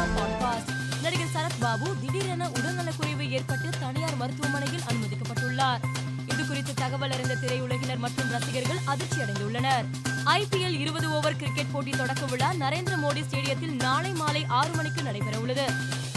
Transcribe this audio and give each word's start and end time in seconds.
Cinema 0.00 0.20
podcast 0.20 0.70
நடிகர் 1.02 1.32
சரத்பாபு 1.34 1.86
திடீரென 2.00 2.48
உடல்நலக்குறைவு 2.48 3.30
ஏற்பட்டு 3.30 3.68
தனியார் 3.80 4.16
மருத்துவமனையில் 4.16 4.80
அனுமதிக்கப்பட்டுள்ளார். 4.80 5.80
இது 6.26 6.46
குறித்து 6.46 6.74
தகவல் 6.74 7.10
அறிந்த 7.10 7.34
திரையுலகினர் 7.34 7.98
மற்றும் 7.98 8.30
ரசிகர்கள் 8.30 8.78
அதிர்ச்சி 8.84 9.20
அடைந்துள்ளனர் 9.20 9.84
ஐபிஎல் 10.24 10.78
இருபது 10.78 11.10
ஓவர் 11.10 11.36
கிரிக்கெட் 11.36 11.72
போட்டி 11.72 11.90
தொடக்க 11.90 12.26
விழா 12.26 12.52
நரேந்திர 12.52 12.96
மோடி 13.02 13.22
ஸ்டேடியத்தில் 13.22 13.74
நாளை 13.82 14.12
மாலை 14.12 14.44
ஆறு 14.48 14.70
மணிக்கு 14.74 15.02
நடைபெற 15.02 15.38
உள்ளது 15.38 15.66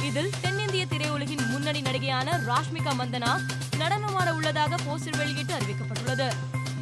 இதில் 0.04 0.30
தென்னிந்திய 0.42 0.86
திரையுலகின் 0.86 1.48
முன்னணி 1.48 1.82
நடிகையான 1.82 2.40
ராஷ்மிகா 2.48 2.94
மந்தனா 3.02 3.34
நடனமாட 3.78 4.30
உள்ளதாக 4.34 4.76
போஸ்டர் 4.76 5.18
வெளியிட்டு 5.18 5.54
அறிவிக்கப்பட்டுள்ளது. 5.54 6.30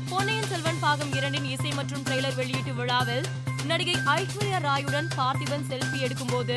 பொன்னியின் 0.09 0.47
செல்வன் 0.47 0.79
பாகம் 0.79 1.13
இரண்டின் 1.13 1.45
இசை 1.45 1.71
மற்றும் 1.71 2.03
ட்ரெய்லர் 2.03 2.35
வெளியீட்டு 2.35 2.73
விழாவில் 2.73 3.25
நடிகை 3.65 3.93
ஐஸ்வர்யா 3.93 4.59
ராயுடன் 4.67 5.07
பார்த்திபன் 5.17 5.65
செல்ஃபி 5.69 5.99
எடுக்கும்போது 6.01 6.55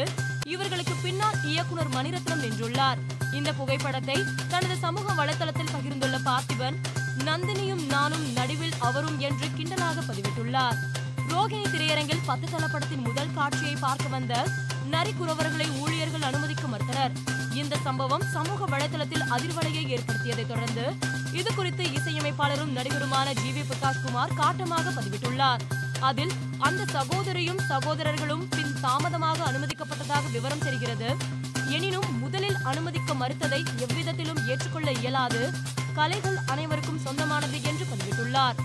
இவர்களுக்கு 0.54 0.94
பின்னால் 1.04 1.39
இயக்குனர் 1.53 1.93
மணிரத்னம் 1.96 2.43
நின்றுள்ளார். 2.44 3.00
இந்த 3.39 3.50
புகைப்படத்தை 3.61 4.18
தனது 4.53 4.75
சமூக 4.85 5.07
வலைதளத்தில் 5.21 5.72
பகிர்ந்துள்ள 5.75 6.17
பார்த்திபன் 6.29 6.77
நந்தினியும் 7.29 7.85
நானும் 7.94 8.27
நடுவில் 8.39 8.77
அவரும் 8.89 9.18
என்று 9.27 9.46
கிண்டலாக 9.58 10.04
பதிவிட்டுள்ளார். 10.08 10.79
ரோகிணி 11.32 11.67
திரையரங்கில் 11.72 12.25
பத்து 12.27 12.46
தள 12.50 12.64
படத்தின் 12.67 13.04
முதல் 13.07 13.35
காட்சியை 13.39 13.75
பார்க்க 13.85 14.14
வந்த 14.17 14.32
நரிக்குறவர்களை 14.94 15.68
ஊழியர்கள் 15.82 16.27
அனுமதிக்க 16.30 16.64
மறுத்தனர். 16.72 17.14
இந்த 17.61 17.75
சம்பவம் 17.86 18.25
சமூக 18.35 18.61
வலைதளத்தில் 18.72 19.25
அதிர்வலையை 19.35 19.85
ஏற்படுத்தியதைத் 19.94 20.52
தொடர்ந்து 20.52 20.85
இது 21.41 21.50
குறித்து 21.55 21.85
இசையமைப்பாளரும் 21.99 22.75
நடிகருமான 22.77 23.29
ஜி 23.41 23.50
வி 23.57 23.64
பிரகாஷ்குமார் 23.71 24.36
காட்டமாக 24.41 24.93
பதிவிட்டுள்ளார். 24.99 25.64
அதில் 26.08 26.32
அந்த 26.58 26.82
சகோதரியும் 26.93 27.61
சகோதரர்களும் 27.68 28.49
பின் 28.49 28.72
தாமதமாக 28.81 29.39
அனுமதிக்கப்பட்டதாக 29.50 30.30
விவரம் 30.32 30.64
தெரிகிறது. 30.64 31.08
எனினும் 31.68 32.19
முதலில் 32.19 32.58
அனுமதிக்க 32.62 33.14
மறுத்ததை 33.14 33.60
எவ்விதத்திலும் 33.77 34.41
ஏற்றுக்கொள்ள 34.47 34.91
இயலாது. 34.91 35.42
கலைகள் 35.94 36.38
அனைவருக்கும் 36.47 36.98
சொந்தமானது 36.98 37.62
என்று 37.62 37.86
பதிவிட்டுள்ளார். 37.92 38.58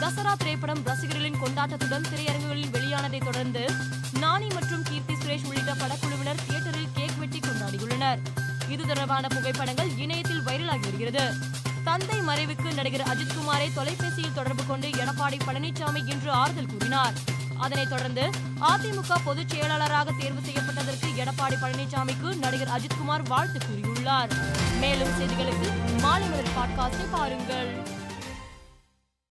தசரா 0.00 0.34
திரைப்படம் 0.36 0.82
ரசிகர்களின் 0.84 1.40
கொண்டாட்டத்துடன் 1.44 2.06
திரையரங்குகளில் 2.10 2.74
வெளியானதை 2.76 3.24
தொடர்ந்து 3.24 3.64
நானி 4.20 4.48
மற்றும் 4.52 4.82
கீர்த்தி 4.82 5.14
சுரேஷ் 5.14 5.46
உள்ளிட்ட 5.46 5.72
படக்குழுவினர் 5.72 6.44
தியேட்டரில் 6.46 6.92
கேக் 6.94 7.18
வெட்டி 7.18 7.38
கொண்டாடியுள்ளனர். 7.38 8.20
இது 8.68 8.86
தொடர்பான 8.86 9.28
புகைப்படங்கள் 9.28 9.90
இணையத்தில் 9.96 10.44
வைரலாகி 10.44 10.86
வருகிறது. 10.88 11.26
தந்தை 11.84 12.20
மறைவுக்கு 12.20 12.74
நடிகர் 12.74 13.06
அஜித்குமாரை 13.06 13.74
தொலைபேசியில் 13.74 14.34
தொடர்பு 14.34 14.66
கொண்டு 14.66 14.88
எடப்பாடி 14.88 15.38
பழனிசாமி 15.46 16.08
இன்று 16.08 16.30
ஆறுதல் 16.30 16.66
கூறினார். 16.66 17.12
அதனைத் 17.56 17.90
தொடர்ந்து 17.90 18.30
அதிமுக 18.60 19.14
பொதுச் 19.24 19.48
செயலாளராக 19.48 20.10
தேர்வு 20.18 20.40
செய்யப்பட்டதற்கு 20.40 21.08
எடப்பாடி 21.16 21.56
பழனிசாமிக்கு 21.62 22.36
நடிகர் 22.36 22.80
அஜித்குமார் 22.80 23.28
வாழ்த்து 23.28 23.58
கூறியுள்ளார். 23.58 24.30
மேலும் 24.78 25.08
செய்திகளுக்கு 25.08 25.98
மாலை 26.00 26.28
முதல் 26.28 26.52
பாட்காஸ்டை 26.58 27.06
பாருங்கள். 27.10 27.91